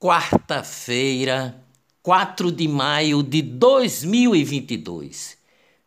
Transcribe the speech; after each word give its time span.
quarta-feira, 0.00 1.60
4 2.04 2.52
de 2.52 2.68
maio 2.68 3.20
de 3.20 3.42
2022. 3.42 5.36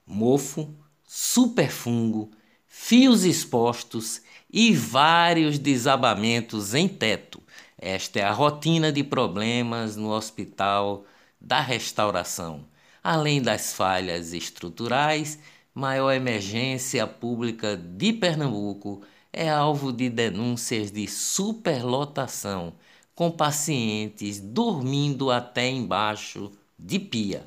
Mofo, 0.05 0.69
superfungo, 1.07 2.29
fios 2.67 3.23
expostos 3.23 4.21
e 4.51 4.75
vários 4.75 5.57
desabamentos 5.57 6.73
em 6.73 6.89
teto. 6.89 7.41
Esta 7.77 8.19
é 8.19 8.23
a 8.23 8.33
rotina 8.33 8.91
de 8.91 9.01
problemas 9.01 9.95
no 9.95 10.09
Hospital 10.09 11.05
da 11.39 11.61
Restauração. 11.61 12.65
Além 13.01 13.41
das 13.41 13.71
falhas 13.73 14.33
estruturais, 14.33 15.39
maior 15.73 16.11
emergência 16.11 17.07
pública 17.07 17.77
de 17.77 18.11
Pernambuco 18.11 19.03
é 19.31 19.49
alvo 19.49 19.93
de 19.93 20.09
denúncias 20.09 20.91
de 20.91 21.07
superlotação 21.07 22.73
com 23.15 23.29
pacientes 23.29 24.39
dormindo 24.39 25.29
até 25.29 25.69
embaixo 25.69 26.51
de 26.77 26.99
pia. 26.99 27.45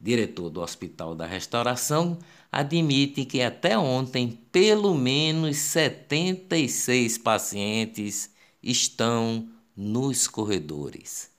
Diretor 0.00 0.48
do 0.48 0.60
Hospital 0.60 1.14
da 1.14 1.26
Restauração 1.26 2.18
admite 2.50 3.24
que 3.24 3.42
até 3.42 3.76
ontem 3.76 4.38
pelo 4.50 4.94
menos 4.94 5.56
76 5.56 7.18
pacientes 7.18 8.30
estão 8.62 9.48
nos 9.76 10.26
corredores. 10.26 11.30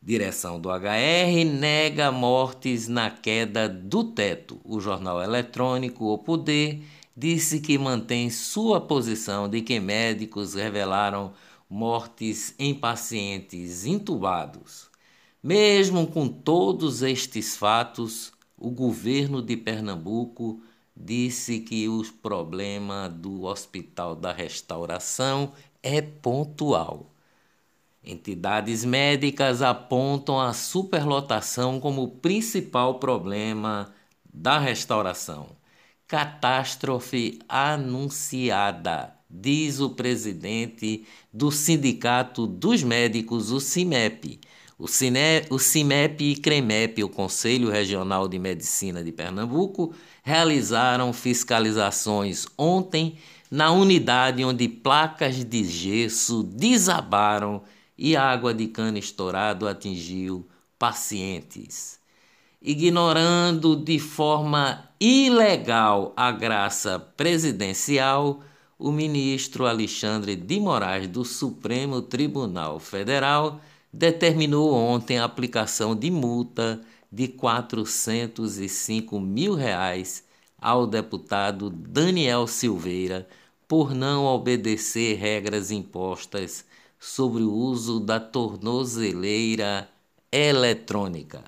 Direção 0.00 0.60
do 0.60 0.68
HR 0.68 1.44
nega 1.44 2.10
mortes 2.10 2.88
na 2.88 3.08
queda 3.08 3.68
do 3.68 4.02
teto. 4.02 4.60
O 4.64 4.80
jornal 4.80 5.22
eletrônico 5.22 6.06
O 6.06 6.18
Poder 6.18 6.82
disse 7.16 7.60
que 7.60 7.78
mantém 7.78 8.28
sua 8.28 8.80
posição 8.80 9.48
de 9.48 9.60
que 9.60 9.78
médicos 9.78 10.54
revelaram 10.54 11.32
mortes 11.72 12.54
em 12.58 12.74
pacientes 12.74 13.86
intubados. 13.86 14.90
Mesmo 15.42 16.06
com 16.06 16.28
todos 16.28 17.00
estes 17.00 17.56
fatos, 17.56 18.30
o 18.58 18.70
governo 18.70 19.40
de 19.40 19.56
Pernambuco 19.56 20.60
disse 20.94 21.60
que 21.60 21.88
o 21.88 22.04
problema 22.20 23.08
do 23.08 23.44
Hospital 23.44 24.14
da 24.14 24.32
Restauração 24.32 25.54
é 25.82 26.02
pontual. 26.02 27.10
Entidades 28.04 28.84
médicas 28.84 29.62
apontam 29.62 30.38
a 30.38 30.52
superlotação 30.52 31.80
como 31.80 32.06
principal 32.06 32.98
problema 32.98 33.94
da 34.30 34.58
restauração. 34.58 35.48
Catástrofe 36.06 37.38
anunciada 37.48 39.21
diz 39.32 39.80
o 39.80 39.90
presidente 39.90 41.04
do 41.32 41.50
Sindicato 41.50 42.46
dos 42.46 42.82
Médicos, 42.82 43.50
o 43.50 43.58
CIMEP. 43.58 44.38
O, 44.78 44.88
CIMEP 45.58 46.32
e 46.32 46.36
CREMEP, 46.36 47.04
o 47.04 47.08
Conselho 47.08 47.70
Regional 47.70 48.26
de 48.26 48.38
Medicina 48.38 49.02
de 49.02 49.12
Pernambuco, 49.12 49.94
realizaram 50.24 51.12
fiscalizações 51.12 52.46
ontem 52.58 53.16
na 53.48 53.70
unidade 53.70 54.44
onde 54.44 54.68
placas 54.68 55.44
de 55.44 55.64
gesso 55.64 56.42
desabaram 56.42 57.62
e 57.96 58.16
água 58.16 58.52
de 58.52 58.66
cano 58.66 58.98
estourado 58.98 59.68
atingiu 59.68 60.48
pacientes. 60.78 62.00
Ignorando 62.60 63.76
de 63.76 63.98
forma 63.98 64.88
ilegal 64.98 66.12
a 66.16 66.32
graça 66.32 66.98
presidencial, 66.98 68.42
o 68.82 68.90
ministro 68.90 69.64
Alexandre 69.64 70.34
de 70.34 70.58
Moraes 70.58 71.06
do 71.06 71.24
Supremo 71.24 72.02
Tribunal 72.02 72.80
Federal 72.80 73.60
determinou 73.92 74.74
ontem 74.74 75.20
a 75.20 75.24
aplicação 75.24 75.94
de 75.94 76.10
multa 76.10 76.80
de 77.10 77.28
405 77.28 79.20
mil 79.20 79.54
reais 79.54 80.24
ao 80.60 80.84
deputado 80.84 81.70
Daniel 81.70 82.48
Silveira 82.48 83.28
por 83.68 83.94
não 83.94 84.24
obedecer 84.24 85.16
regras 85.16 85.70
impostas 85.70 86.64
sobre 86.98 87.44
o 87.44 87.52
uso 87.52 88.00
da 88.00 88.18
tornozeleira 88.18 89.88
eletrônica. 90.32 91.44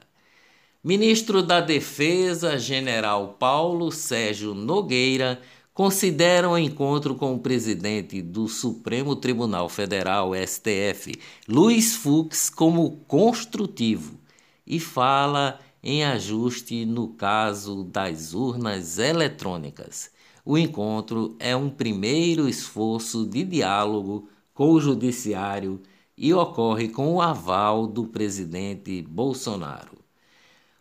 Ministro 0.85 1.43
da 1.43 1.61
Defesa, 1.61 2.59
General 2.59 3.35
Paulo 3.41 3.91
Sérgio 3.91 4.55
Nogueira, 4.55 5.41
considera 5.75 6.49
o 6.49 6.57
encontro 6.57 7.17
com 7.17 7.35
o 7.35 7.41
presidente 7.41 8.23
do 8.23 8.47
Supremo 8.47 9.17
Tribunal 9.17 9.69
Federal, 9.69 10.31
STF, 10.33 11.19
Luiz 11.49 11.97
Fux, 11.97 12.49
como 12.49 12.99
construtivo 13.09 14.17
e 14.65 14.79
fala 14.79 15.59
em 15.83 16.05
ajuste 16.05 16.87
no 16.87 17.09
caso 17.09 17.83
das 17.83 18.33
urnas 18.33 18.99
eletrônicas. 18.99 20.11
O 20.45 20.57
encontro 20.57 21.35
é 21.41 21.57
um 21.57 21.69
primeiro 21.69 22.49
esforço 22.49 23.27
de 23.27 23.43
diálogo 23.43 24.29
com 24.55 24.71
o 24.71 24.81
Judiciário 24.81 25.83
e 26.17 26.33
ocorre 26.33 26.89
com 26.89 27.15
o 27.15 27.21
aval 27.21 27.89
do 27.89 28.07
presidente 28.07 29.03
Bolsonaro. 29.03 30.04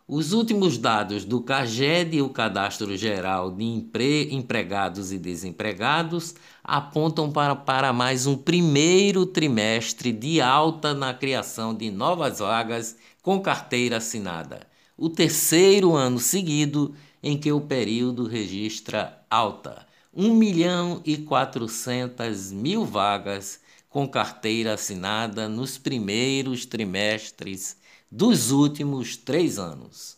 Os 0.06 0.34
últimos 0.34 0.76
dados 0.76 1.24
do 1.24 1.40
CAGED, 1.40 2.20
o 2.20 2.28
Cadastro 2.28 2.94
Geral 2.94 3.50
de 3.50 3.64
Empre 3.64 4.34
Empregados 4.34 5.10
e 5.10 5.18
Desempregados, 5.18 6.34
apontam 6.62 7.32
para, 7.32 7.56
para 7.56 7.90
mais 7.90 8.26
um 8.26 8.36
primeiro 8.36 9.24
trimestre 9.24 10.12
de 10.12 10.42
alta 10.42 10.92
na 10.92 11.14
criação 11.14 11.74
de 11.74 11.90
novas 11.90 12.40
vagas 12.40 12.98
com 13.22 13.40
carteira 13.40 13.96
assinada. 13.96 14.66
O 14.94 15.08
terceiro 15.08 15.96
ano 15.96 16.18
seguido 16.18 16.94
em 17.22 17.38
que 17.38 17.50
o 17.50 17.62
período 17.62 18.26
registra 18.26 19.24
alta. 19.30 19.86
1 20.12 20.34
milhão 20.34 21.00
e 21.02 21.16
400 21.16 22.52
mil 22.52 22.84
vagas 22.84 23.58
com 23.88 24.06
carteira 24.06 24.74
assinada 24.74 25.48
nos 25.48 25.78
primeiros 25.78 26.66
trimestres 26.66 27.82
dos 28.16 28.52
últimos 28.52 29.16
três 29.16 29.58
anos. 29.58 30.16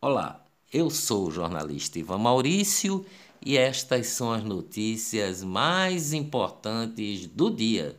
Olá, 0.00 0.44
eu 0.72 0.90
sou 0.90 1.28
o 1.28 1.30
jornalista 1.30 2.00
Ivan 2.00 2.18
Maurício 2.18 3.06
e 3.40 3.56
estas 3.56 4.08
são 4.08 4.32
as 4.32 4.42
notícias 4.42 5.44
mais 5.44 6.12
importantes 6.12 7.28
do 7.28 7.48
dia. 7.48 7.96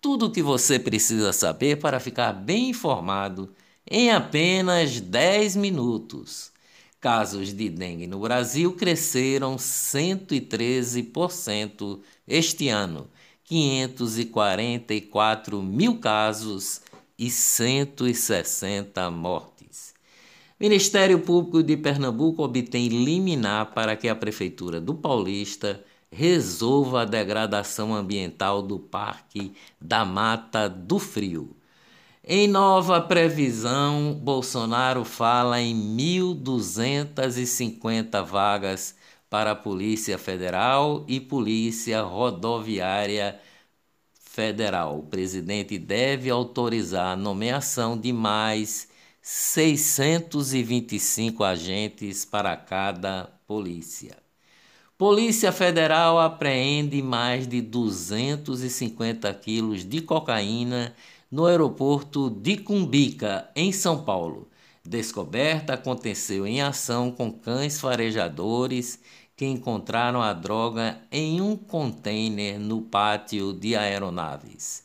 Tudo 0.00 0.26
o 0.26 0.30
que 0.30 0.40
você 0.40 0.78
precisa 0.78 1.32
saber 1.32 1.80
para 1.80 1.98
ficar 1.98 2.32
bem 2.32 2.70
informado 2.70 3.52
em 3.90 4.12
apenas 4.12 5.00
10 5.00 5.56
minutos. 5.56 6.52
Casos 7.00 7.52
de 7.52 7.68
dengue 7.68 8.06
no 8.06 8.20
Brasil 8.20 8.72
cresceram 8.74 9.56
113% 9.56 11.98
este 12.28 12.68
ano, 12.68 13.10
544 13.42 15.60
mil 15.60 15.98
casos 15.98 16.82
e 17.20 17.30
160 17.30 19.08
mortes. 19.10 19.92
Ministério 20.58 21.20
Público 21.20 21.62
de 21.62 21.76
Pernambuco 21.76 22.42
obtém 22.42 22.88
liminar 22.88 23.74
para 23.74 23.94
que 23.94 24.08
a 24.08 24.16
Prefeitura 24.16 24.80
do 24.80 24.94
Paulista 24.94 25.84
resolva 26.10 27.02
a 27.02 27.04
degradação 27.04 27.94
ambiental 27.94 28.62
do 28.62 28.78
Parque 28.78 29.52
da 29.78 30.02
Mata 30.02 30.66
do 30.66 30.98
Frio. 30.98 31.54
Em 32.24 32.48
nova 32.48 33.02
previsão, 33.02 34.14
Bolsonaro 34.14 35.04
fala 35.04 35.60
em 35.60 35.74
1.250 35.74 38.24
vagas 38.24 38.96
para 39.28 39.50
a 39.50 39.56
Polícia 39.56 40.16
Federal 40.16 41.04
e 41.06 41.20
Polícia 41.20 42.00
Rodoviária 42.00 43.38
Federal. 44.30 44.98
O 45.00 45.02
presidente 45.02 45.76
deve 45.76 46.30
autorizar 46.30 47.14
a 47.14 47.16
nomeação 47.16 47.98
de 47.98 48.12
mais 48.12 48.86
625 49.20 51.42
agentes 51.42 52.24
para 52.24 52.56
cada 52.56 53.28
polícia. 53.44 54.16
Polícia 54.96 55.50
Federal 55.50 56.20
apreende 56.20 57.02
mais 57.02 57.48
de 57.48 57.60
250 57.60 59.34
quilos 59.34 59.84
de 59.84 60.00
cocaína 60.00 60.94
no 61.28 61.46
aeroporto 61.46 62.30
de 62.30 62.56
Cumbica, 62.56 63.50
em 63.56 63.72
São 63.72 64.04
Paulo. 64.04 64.48
Descoberta 64.84 65.74
aconteceu 65.74 66.46
em 66.46 66.62
ação 66.62 67.10
com 67.10 67.32
cães 67.32 67.80
farejadores 67.80 69.00
que 69.40 69.46
encontraram 69.46 70.20
a 70.20 70.34
droga 70.34 71.00
em 71.10 71.40
um 71.40 71.56
container 71.56 72.60
no 72.60 72.82
pátio 72.82 73.54
de 73.54 73.74
aeronaves. 73.74 74.84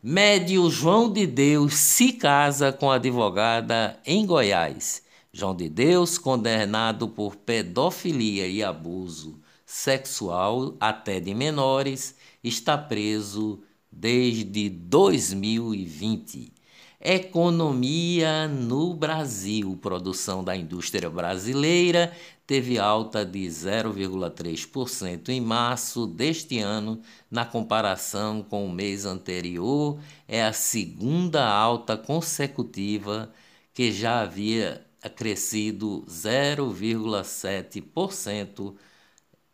Médio 0.00 0.70
João 0.70 1.12
de 1.12 1.26
Deus 1.26 1.74
se 1.74 2.12
casa 2.12 2.72
com 2.72 2.88
advogada 2.88 3.98
em 4.06 4.24
Goiás. 4.24 5.02
João 5.32 5.56
de 5.56 5.68
Deus, 5.68 6.18
condenado 6.18 7.08
por 7.08 7.34
pedofilia 7.34 8.46
e 8.46 8.62
abuso 8.62 9.40
sexual 9.66 10.76
até 10.78 11.18
de 11.18 11.34
menores, 11.34 12.14
está 12.44 12.78
preso 12.78 13.60
desde 13.90 14.68
2020. 14.68 16.52
Economia 17.00 18.46
no 18.46 18.94
Brasil. 18.94 19.76
Produção 19.82 20.44
da 20.44 20.54
indústria 20.54 21.10
brasileira 21.10 22.12
teve 22.50 22.78
alta 22.80 23.24
de 23.24 23.46
0,3% 23.46 25.28
em 25.28 25.40
março 25.40 26.04
deste 26.04 26.58
ano, 26.58 27.00
na 27.30 27.44
comparação 27.44 28.42
com 28.42 28.66
o 28.66 28.72
mês 28.72 29.06
anterior. 29.06 30.00
É 30.26 30.42
a 30.42 30.52
segunda 30.52 31.48
alta 31.48 31.96
consecutiva 31.96 33.32
que 33.72 33.92
já 33.92 34.22
havia 34.22 34.84
crescido 35.14 36.04
0,7% 36.08 38.74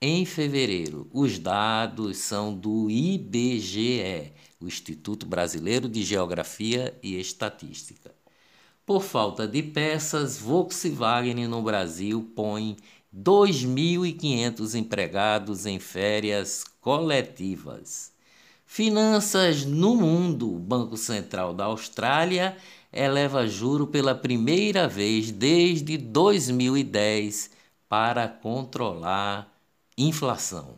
em 0.00 0.24
fevereiro. 0.24 1.06
Os 1.12 1.38
dados 1.38 2.16
são 2.16 2.56
do 2.56 2.90
IBGE, 2.90 4.32
o 4.58 4.66
Instituto 4.66 5.26
Brasileiro 5.26 5.86
de 5.86 6.02
Geografia 6.02 6.98
e 7.02 7.20
Estatística. 7.20 8.15
Por 8.86 9.02
falta 9.02 9.48
de 9.48 9.64
peças, 9.64 10.38
Volkswagen 10.38 11.48
no 11.48 11.60
Brasil 11.60 12.30
põe 12.36 12.76
2.500 13.12 14.76
empregados 14.76 15.66
em 15.66 15.80
férias 15.80 16.62
coletivas. 16.80 18.12
Finanças 18.64 19.64
no 19.64 19.96
mundo. 19.96 20.54
O 20.54 20.60
Banco 20.60 20.96
Central 20.96 21.52
da 21.52 21.64
Austrália 21.64 22.56
eleva 22.92 23.48
juro 23.48 23.88
pela 23.88 24.14
primeira 24.14 24.86
vez 24.86 25.32
desde 25.32 25.98
2010 25.98 27.50
para 27.88 28.28
controlar 28.28 29.52
inflação. 29.98 30.76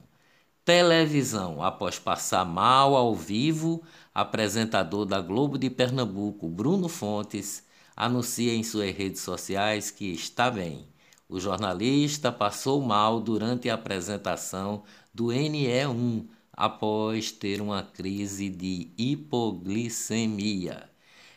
Televisão, 0.64 1.62
após 1.62 1.98
passar 1.98 2.46
mal 2.46 2.96
ao 2.96 3.14
vivo, 3.14 3.82
apresentador 4.14 5.04
da 5.04 5.20
Globo 5.20 5.58
de 5.58 5.68
Pernambuco, 5.68 6.48
Bruno 6.48 6.88
Fontes, 6.88 7.67
anuncia 7.98 8.54
em 8.54 8.62
suas 8.62 8.94
redes 8.94 9.22
sociais 9.22 9.90
que 9.90 10.12
está 10.12 10.48
bem. 10.48 10.86
O 11.28 11.40
jornalista 11.40 12.30
passou 12.30 12.80
mal 12.80 13.20
durante 13.20 13.68
a 13.68 13.74
apresentação 13.74 14.84
do 15.12 15.26
NE1 15.26 16.28
após 16.52 17.32
ter 17.32 17.60
uma 17.60 17.82
crise 17.82 18.48
de 18.48 18.92
hipoglicemia. 18.96 20.88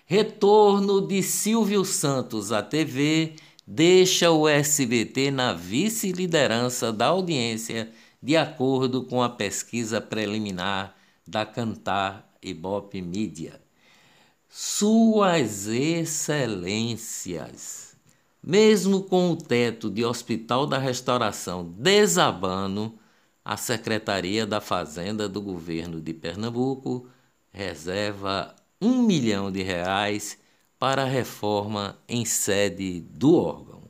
Retorno 0.06 1.02
de 1.08 1.24
Silvio 1.24 1.84
Santos 1.84 2.52
à 2.52 2.62
TV 2.62 3.34
deixa 3.66 4.30
o 4.30 4.48
SBT 4.48 5.32
na 5.32 5.54
vice-liderança 5.54 6.94
da 6.94 7.08
audiência 7.08 7.92
de 8.22 8.38
acordo 8.38 9.04
com 9.06 9.24
a 9.24 9.30
pesquisa 9.30 10.00
preliminar 10.00 10.96
da 11.28 11.44
Cantar 11.44 12.32
Ibope 12.40 13.02
Mídia. 13.02 13.61
Suas 14.54 15.68
Excelências, 15.68 17.96
mesmo 18.44 19.02
com 19.02 19.32
o 19.32 19.38
teto 19.38 19.90
de 19.90 20.04
Hospital 20.04 20.68
da 20.68 20.78
Restauração 20.78 21.74
desabando, 21.78 22.94
a 23.46 23.56
Secretaria 23.56 24.46
da 24.46 24.60
Fazenda 24.60 25.30
do 25.30 25.42
Governo 25.42 26.02
de 26.02 26.14
Pernambuco 26.14 27.08
reserva 27.50 28.54
um 28.82 29.02
milhão 29.02 29.50
de 29.50 29.64
reais 29.64 30.38
para 30.78 31.04
a 31.04 31.08
reforma 31.08 31.98
em 32.06 32.26
sede 32.26 33.00
do 33.00 33.36
órgão. 33.36 33.84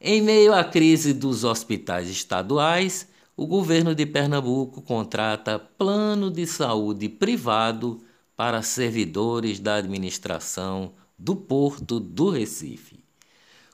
Em 0.00 0.22
meio 0.22 0.54
à 0.54 0.64
crise 0.64 1.12
dos 1.12 1.44
hospitais 1.44 2.08
estaduais, 2.08 3.06
o 3.36 3.46
governo 3.46 3.94
de 3.94 4.06
Pernambuco 4.06 4.80
contrata 4.80 5.58
plano 5.58 6.30
de 6.30 6.46
saúde 6.46 7.10
privado 7.10 8.02
para 8.42 8.60
servidores 8.60 9.60
da 9.60 9.76
administração 9.76 10.94
do 11.16 11.36
Porto 11.36 12.00
do 12.00 12.28
Recife. 12.28 12.98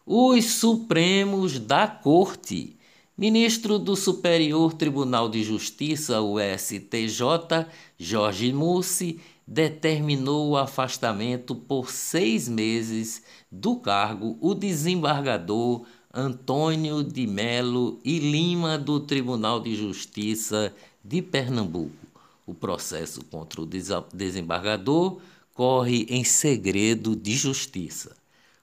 Os 0.04 0.44
Supremos 0.44 1.58
da 1.58 1.88
Corte. 1.88 2.76
Ministro 3.16 3.78
do 3.78 3.96
Superior 3.96 4.74
Tribunal 4.74 5.30
de 5.30 5.42
Justiça, 5.42 6.20
o 6.20 6.36
STJ, 6.38 7.66
Jorge 7.96 8.52
Mussi, 8.52 9.18
determinou 9.46 10.50
o 10.50 10.56
afastamento 10.58 11.54
por 11.54 11.90
seis 11.90 12.46
meses 12.46 13.22
do 13.50 13.76
cargo 13.76 14.36
o 14.38 14.54
desembargador 14.54 15.86
Antônio 16.12 17.02
de 17.02 17.26
Melo 17.26 17.98
e 18.04 18.18
Lima 18.18 18.76
do 18.76 19.00
Tribunal 19.00 19.60
de 19.60 19.74
Justiça 19.74 20.74
de 21.02 21.22
Pernambuco. 21.22 22.08
O 22.48 22.54
processo 22.54 23.22
contra 23.26 23.60
o 23.60 23.68
desembargador 24.14 25.20
corre 25.52 26.06
em 26.08 26.24
segredo 26.24 27.14
de 27.14 27.36
justiça. 27.36 28.16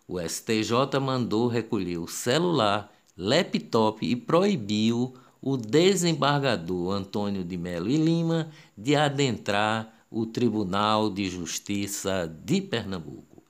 O 0.08 0.20
STJ 0.20 1.00
mandou 1.00 1.48
recolher 1.48 2.00
o 2.00 2.08
celular, 2.08 2.92
laptop 3.16 4.04
e 4.04 4.16
proibiu 4.16 5.14
o 5.40 5.56
desembargador 5.56 6.94
Antônio 6.94 7.44
de 7.44 7.56
Melo 7.58 7.88
e 7.88 7.96
Lima 7.96 8.50
de 8.76 8.96
adentrar 8.96 9.94
o 10.10 10.26
Tribunal 10.26 11.12
de 11.12 11.30
Justiça 11.30 12.28
de 12.44 12.62
Pernambuco. 12.62 13.44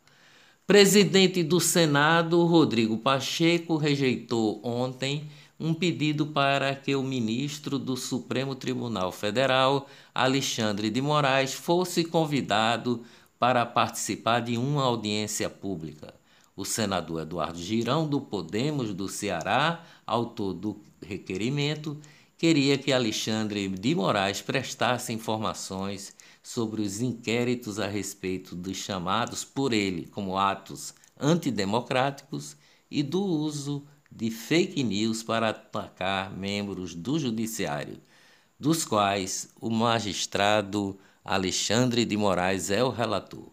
Presidente 0.68 1.44
do 1.44 1.62
Senado, 1.62 2.44
Rodrigo 2.44 2.98
Pacheco, 2.98 3.78
rejeitou 3.78 4.60
ontem 4.66 5.30
um 5.60 5.74
pedido 5.74 6.28
para 6.28 6.76
que 6.76 6.96
o 6.96 7.04
ministro 7.04 7.80
do 7.80 7.96
Supremo 7.96 8.56
Tribunal 8.56 9.12
Federal, 9.12 9.88
Alexandre 10.14 10.90
de 10.90 11.02
Moraes, 11.02 11.54
fosse 11.54 12.04
convidado 12.04 13.04
para 13.40 13.66
participar 13.66 14.42
de 14.42 14.58
uma 14.58 14.84
audiência 14.84 15.50
pública. 15.50 16.14
O 16.56 16.64
senador 16.64 17.22
Eduardo 17.22 17.60
Girão, 17.60 18.08
do 18.08 18.22
Podemos 18.22 18.94
do 18.94 19.08
Ceará, 19.08 19.84
autor 20.06 20.54
do 20.54 20.82
requerimento, 21.02 22.00
queria 22.38 22.78
que 22.78 22.92
Alexandre 22.92 23.68
de 23.68 23.96
Moraes 23.96 24.42
prestasse 24.42 25.12
informações 25.14 26.16
sobre 26.42 26.82
os 26.82 27.02
inquéritos 27.02 27.80
a 27.80 27.88
respeito 27.88 28.56
dos 28.56 28.78
chamados 28.78 29.44
por 29.44 29.74
ele 29.74 30.06
como 30.08 30.38
atos 30.38 30.94
antidemocráticos 31.20 32.56
e 32.90 33.02
do 33.02 33.24
uso 33.24 33.86
de 34.16 34.32
fake 34.32 34.82
news 34.82 35.22
para 35.22 35.50
atacar 35.50 36.32
membros 36.32 36.96
do 36.96 37.20
Judiciário, 37.20 37.98
dos 38.58 38.86
quais 38.86 39.50
o 39.60 39.70
magistrado 39.70 40.98
Alexandre 41.24 42.06
de 42.06 42.16
Moraes 42.16 42.72
é 42.72 42.82
o 42.82 42.90
relator. 42.90 43.50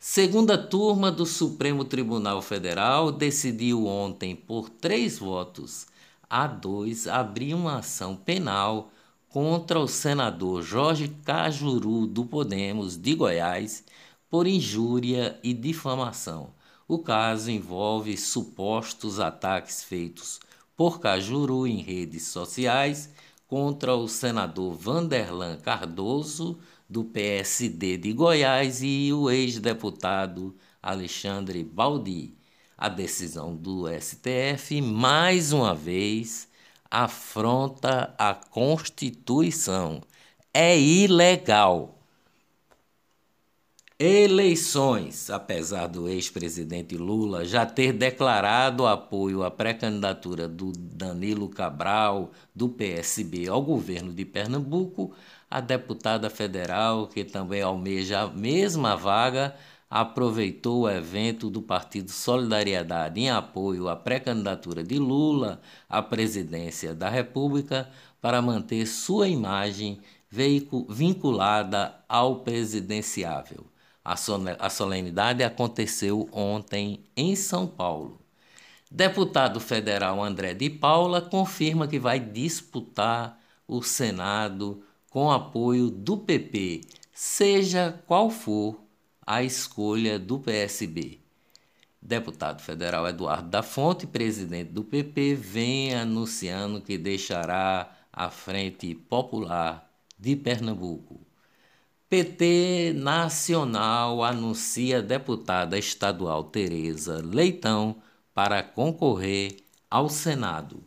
Segunda 0.00 0.58
turma 0.58 1.12
do 1.12 1.24
Supremo 1.24 1.84
Tribunal 1.84 2.42
Federal 2.42 3.12
decidiu 3.12 3.86
ontem, 3.86 4.34
por 4.34 4.68
três 4.68 5.18
votos 5.18 5.86
a 6.28 6.48
dois, 6.48 7.06
abrir 7.06 7.54
uma 7.54 7.78
ação 7.78 8.16
penal 8.16 8.90
contra 9.28 9.78
o 9.78 9.86
senador 9.86 10.62
Jorge 10.62 11.06
Cajuru 11.24 12.08
do 12.08 12.24
Podemos 12.24 12.96
de 12.96 13.14
Goiás 13.14 13.84
por 14.28 14.48
injúria 14.48 15.38
e 15.44 15.54
difamação. 15.54 16.50
O 16.92 16.98
caso 16.98 17.50
envolve 17.50 18.18
supostos 18.18 19.18
ataques 19.18 19.82
feitos 19.82 20.38
por 20.76 21.00
Cajuru 21.00 21.66
em 21.66 21.80
redes 21.80 22.26
sociais 22.26 23.08
contra 23.48 23.96
o 23.96 24.06
senador 24.06 24.74
Vanderlan 24.74 25.56
Cardoso 25.56 26.58
do 26.86 27.02
PSD 27.02 27.96
de 27.96 28.12
Goiás 28.12 28.82
e 28.82 29.10
o 29.10 29.30
ex-deputado 29.30 30.54
Alexandre 30.82 31.64
Baldi. 31.64 32.36
A 32.76 32.90
decisão 32.90 33.56
do 33.56 33.86
STF, 33.88 34.82
mais 34.82 35.50
uma 35.50 35.74
vez, 35.74 36.46
afronta 36.90 38.14
a 38.18 38.34
Constituição. 38.34 40.02
É 40.52 40.78
ilegal. 40.78 42.01
Eleições. 44.04 45.30
Apesar 45.30 45.86
do 45.86 46.08
ex-presidente 46.08 46.96
Lula 46.96 47.44
já 47.44 47.64
ter 47.64 47.92
declarado 47.92 48.84
apoio 48.84 49.44
à 49.44 49.50
pré-candidatura 49.50 50.48
do 50.48 50.72
Danilo 50.72 51.48
Cabral, 51.48 52.32
do 52.52 52.68
PSB, 52.68 53.46
ao 53.46 53.62
governo 53.62 54.12
de 54.12 54.24
Pernambuco, 54.24 55.14
a 55.48 55.60
deputada 55.60 56.28
federal, 56.28 57.06
que 57.06 57.22
também 57.22 57.62
almeja 57.62 58.22
a 58.22 58.26
mesma 58.26 58.96
vaga, 58.96 59.54
aproveitou 59.88 60.80
o 60.80 60.90
evento 60.90 61.48
do 61.48 61.62
Partido 61.62 62.10
Solidariedade 62.10 63.20
em 63.20 63.30
apoio 63.30 63.88
à 63.88 63.94
pré-candidatura 63.94 64.82
de 64.82 64.98
Lula 64.98 65.60
à 65.88 66.02
presidência 66.02 66.92
da 66.92 67.08
República 67.08 67.88
para 68.20 68.42
manter 68.42 68.84
sua 68.84 69.28
imagem 69.28 70.00
vinculada 70.88 71.94
ao 72.08 72.40
presidenciável. 72.40 73.71
A 74.04 74.68
solenidade 74.68 75.44
aconteceu 75.44 76.28
ontem 76.32 77.04
em 77.16 77.36
São 77.36 77.66
Paulo. 77.66 78.20
Deputado 78.90 79.60
federal 79.60 80.22
André 80.22 80.54
de 80.54 80.68
Paula 80.68 81.20
confirma 81.20 81.86
que 81.86 81.98
vai 81.98 82.20
disputar 82.20 83.40
o 83.66 83.82
Senado 83.82 84.82
com 85.08 85.30
apoio 85.30 85.90
do 85.90 86.16
PP 86.18 86.82
seja 87.12 88.02
qual 88.06 88.30
for 88.30 88.82
a 89.24 89.42
escolha 89.42 90.18
do 90.18 90.40
PSB. 90.40 91.20
Deputado 92.00 92.60
federal 92.60 93.06
Eduardo 93.06 93.48
da 93.48 93.62
Fonte, 93.62 94.06
presidente 94.06 94.72
do 94.72 94.82
PP, 94.82 95.34
vem 95.36 95.94
anunciando 95.94 96.80
que 96.80 96.98
deixará 96.98 97.96
a 98.12 98.28
Frente 98.28 98.92
Popular 98.94 99.88
de 100.18 100.34
Pernambuco. 100.34 101.20
PT 102.12 102.92
Nacional 102.94 104.22
anuncia 104.22 105.00
deputada 105.00 105.78
estadual 105.78 106.44
Tereza 106.44 107.22
Leitão 107.24 107.96
para 108.34 108.62
concorrer 108.62 109.56
ao 109.90 110.10
Senado. 110.10 110.84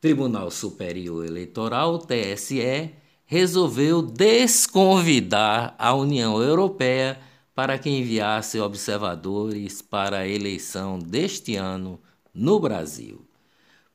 Tribunal 0.00 0.52
Superior 0.52 1.26
Eleitoral, 1.26 1.98
TSE, 1.98 2.92
resolveu 3.26 4.00
desconvidar 4.00 5.74
a 5.76 5.92
União 5.92 6.40
Europeia 6.40 7.18
para 7.52 7.76
que 7.76 7.90
enviasse 7.90 8.60
observadores 8.60 9.82
para 9.82 10.18
a 10.18 10.28
eleição 10.28 11.00
deste 11.00 11.56
ano 11.56 11.98
no 12.32 12.60
Brasil. 12.60 13.26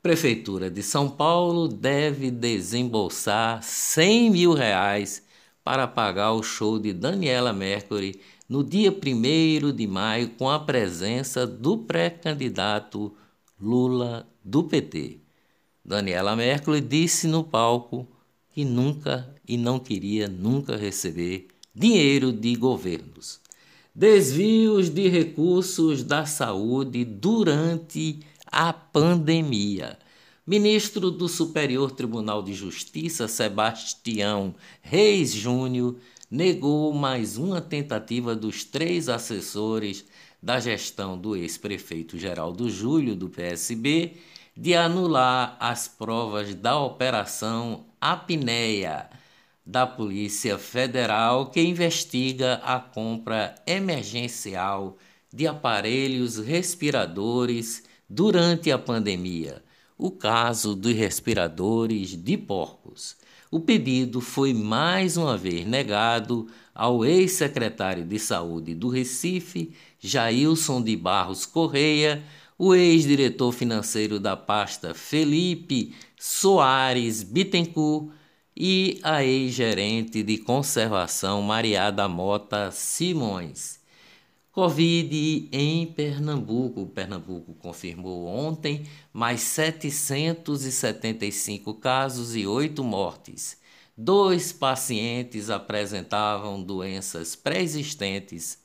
Prefeitura 0.01 0.69
de 0.69 0.83
São 0.83 1.09
Paulo 1.09 1.69
deve 1.69 2.29
desembolsar 2.29 3.63
100 3.63 4.29
mil 4.29 4.53
reais 4.53 5.28
para 5.63 5.87
pagar 5.87 6.33
o 6.33 6.43
show 6.43 6.79
de 6.79 6.93
Daniela 6.93 7.53
Mercury 7.53 8.19
no 8.47 8.63
dia 8.63 8.91
1 8.91 9.71
de 9.71 9.87
maio 9.87 10.29
com 10.31 10.49
a 10.49 10.59
presença 10.59 11.45
do 11.45 11.77
pré-candidato 11.77 13.13
Lula 13.59 14.27
do 14.43 14.63
PT. 14.63 15.19
Daniela 15.83 16.35
Mercury 16.35 16.81
disse 16.81 17.27
no 17.27 17.43
palco 17.43 18.07
que 18.51 18.65
nunca 18.65 19.33
e 19.47 19.57
não 19.57 19.79
queria 19.79 20.27
nunca 20.27 20.75
receber 20.75 21.47
dinheiro 21.73 22.31
de 22.31 22.55
governos. 22.55 23.39
Desvios 23.93 24.89
de 24.89 25.07
recursos 25.07 26.03
da 26.03 26.25
saúde 26.25 27.03
durante 27.03 28.19
a 28.45 28.71
pandemia. 28.71 29.97
Ministro 30.49 31.11
do 31.11 31.27
Superior 31.27 31.91
Tribunal 31.91 32.41
de 32.41 32.55
Justiça, 32.55 33.27
Sebastião 33.27 34.55
Reis 34.81 35.31
Júnior, 35.31 35.97
negou 36.27 36.91
mais 36.91 37.37
uma 37.37 37.61
tentativa 37.61 38.35
dos 38.35 38.63
três 38.63 39.09
assessores 39.09 40.07
da 40.41 40.59
gestão 40.59 41.15
do 41.15 41.35
ex-prefeito 41.35 42.17
Geraldo 42.17 42.67
Júlio, 42.67 43.15
do 43.15 43.29
PSB, 43.29 44.13
de 44.57 44.73
anular 44.73 45.55
as 45.59 45.87
provas 45.87 46.55
da 46.55 46.79
Operação 46.79 47.85
Apneia 48.01 49.07
da 49.63 49.85
Polícia 49.85 50.57
Federal, 50.57 51.51
que 51.51 51.61
investiga 51.61 52.55
a 52.63 52.79
compra 52.79 53.53
emergencial 53.67 54.97
de 55.31 55.45
aparelhos 55.45 56.39
respiradores 56.39 57.83
durante 58.09 58.71
a 58.71 58.79
pandemia. 58.79 59.68
O 60.01 60.09
caso 60.09 60.77
dos 60.77 60.95
respiradores 60.95 62.15
de 62.15 62.37
porcos. 62.37 63.17
O 63.51 63.59
pedido 63.59 64.21
foi 64.21 64.53
mais 64.53 65.17
uma 65.17 65.35
vez 65.35 65.67
negado 65.67 66.47
ao 66.73 67.03
ex-secretário 67.03 68.05
de 68.05 68.17
Saúde 68.17 68.73
do 68.73 68.87
Recife, 68.87 69.73
Jailson 69.99 70.81
de 70.81 70.95
Barros 70.95 71.45
Correia, 71.45 72.23
o 72.57 72.73
ex-diretor 72.73 73.51
financeiro 73.51 74.21
da 74.21 74.37
pasta 74.37 74.93
Felipe 74.93 75.93
Soares 76.17 77.21
Bittencourt 77.21 78.13
e 78.55 79.01
a 79.03 79.21
ex-gerente 79.25 80.23
de 80.23 80.37
conservação 80.37 81.41
Maria 81.41 81.91
da 81.91 82.07
Mota 82.07 82.71
Simões. 82.71 83.78
Covid 84.59 85.47
em 85.53 85.85
Pernambuco. 85.85 86.85
Pernambuco 86.87 87.53
confirmou 87.53 88.27
ontem 88.27 88.83
mais 89.13 89.39
775 89.39 91.75
casos 91.75 92.35
e 92.35 92.45
8 92.45 92.83
mortes. 92.83 93.55
Dois 93.97 94.51
pacientes 94.51 95.49
apresentavam 95.49 96.61
doenças 96.61 97.37
pré-existentes 97.37 98.57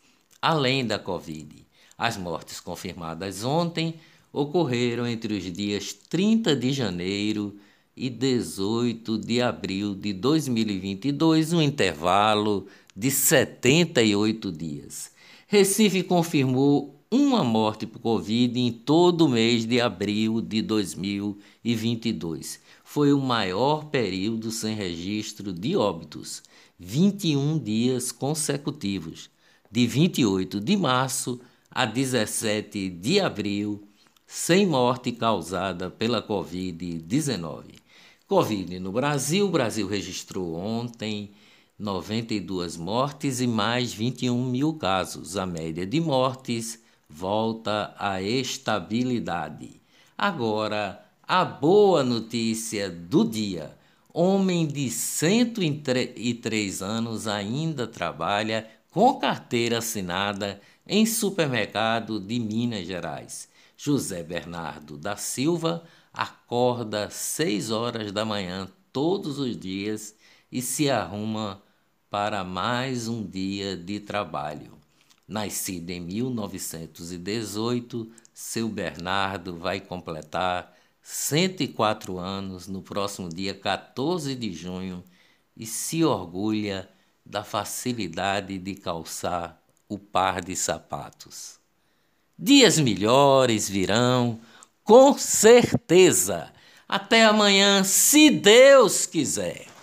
além 0.42 0.84
da 0.84 0.98
Covid. 0.98 1.64
As 1.96 2.16
mortes 2.16 2.58
confirmadas 2.58 3.44
ontem 3.44 3.94
ocorreram 4.32 5.06
entre 5.06 5.34
os 5.34 5.44
dias 5.44 5.92
30 5.92 6.56
de 6.56 6.72
janeiro 6.72 7.56
e 7.96 8.10
18 8.10 9.16
de 9.16 9.40
abril 9.40 9.94
de 9.94 10.12
2022, 10.12 11.52
um 11.52 11.62
intervalo 11.62 12.66
de 12.96 13.12
78 13.12 14.50
dias. 14.50 15.13
Recife 15.54 16.02
confirmou 16.02 17.00
uma 17.08 17.44
morte 17.44 17.86
por 17.86 18.00
Covid 18.00 18.58
em 18.58 18.72
todo 18.72 19.26
o 19.26 19.28
mês 19.28 19.64
de 19.64 19.80
abril 19.80 20.40
de 20.40 20.60
2022. 20.60 22.58
Foi 22.82 23.12
o 23.12 23.20
maior 23.20 23.84
período 23.84 24.50
sem 24.50 24.74
registro 24.74 25.52
de 25.52 25.76
óbitos, 25.76 26.42
21 26.76 27.56
dias 27.60 28.10
consecutivos, 28.10 29.30
de 29.70 29.86
28 29.86 30.58
de 30.58 30.76
março 30.76 31.40
a 31.70 31.86
17 31.86 32.90
de 32.90 33.20
abril, 33.20 33.86
sem 34.26 34.66
morte 34.66 35.12
causada 35.12 35.88
pela 35.88 36.20
Covid-19. 36.20 37.76
Covid 38.26 38.80
no 38.80 38.90
Brasil: 38.90 39.46
o 39.46 39.52
Brasil 39.52 39.86
registrou 39.86 40.56
ontem 40.56 41.30
92 41.78 42.76
mortes 42.76 43.40
e 43.40 43.48
mais 43.48 43.92
21 43.92 44.44
mil 44.44 44.74
casos. 44.74 45.36
A 45.36 45.44
média 45.44 45.84
de 45.84 46.00
mortes 46.00 46.80
volta 47.08 47.92
à 47.98 48.22
estabilidade. 48.22 49.80
Agora, 50.16 51.04
a 51.20 51.44
boa 51.44 52.04
notícia 52.04 52.88
do 52.88 53.24
dia. 53.24 53.76
Homem 54.12 54.68
de 54.68 54.88
103 54.88 56.80
anos 56.80 57.26
ainda 57.26 57.88
trabalha 57.88 58.70
com 58.88 59.18
carteira 59.18 59.78
assinada 59.78 60.60
em 60.86 61.04
supermercado 61.04 62.20
de 62.20 62.38
Minas 62.38 62.86
Gerais. 62.86 63.48
José 63.76 64.22
Bernardo 64.22 64.96
da 64.96 65.16
Silva 65.16 65.82
acorda 66.12 67.06
às 67.06 67.14
6 67.14 67.72
horas 67.72 68.12
da 68.12 68.24
manhã 68.24 68.68
todos 68.92 69.40
os 69.40 69.58
dias 69.58 70.14
e 70.52 70.62
se 70.62 70.88
arruma 70.88 71.63
para 72.14 72.44
mais 72.44 73.08
um 73.08 73.26
dia 73.26 73.76
de 73.76 73.98
trabalho. 73.98 74.78
Nascido 75.26 75.90
em 75.90 76.00
1918, 76.00 78.08
seu 78.32 78.68
Bernardo 78.68 79.58
vai 79.58 79.80
completar 79.80 80.72
104 81.02 82.16
anos 82.16 82.68
no 82.68 82.82
próximo 82.82 83.28
dia 83.28 83.52
14 83.52 84.32
de 84.36 84.52
junho 84.52 85.02
e 85.56 85.66
se 85.66 86.04
orgulha 86.04 86.88
da 87.26 87.42
facilidade 87.42 88.58
de 88.58 88.76
calçar 88.76 89.60
o 89.88 89.98
par 89.98 90.40
de 90.40 90.54
sapatos. 90.54 91.58
Dias 92.38 92.78
melhores 92.78 93.68
virão, 93.68 94.38
com 94.84 95.18
certeza. 95.18 96.52
Até 96.88 97.24
amanhã, 97.24 97.82
se 97.82 98.30
Deus 98.30 99.04
quiser. 99.04 99.73